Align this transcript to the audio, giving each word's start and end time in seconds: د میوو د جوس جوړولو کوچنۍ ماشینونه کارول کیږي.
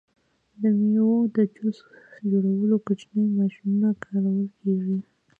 د 0.61 0.63
میوو 0.79 1.17
د 1.35 1.37
جوس 1.55 1.77
جوړولو 2.29 2.75
کوچنۍ 2.85 3.25
ماشینونه 3.37 3.89
کارول 4.03 4.47
کیږي. 4.59 4.97